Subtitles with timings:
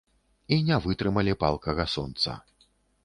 [0.55, 2.31] І не вытрымалі палкага сонца.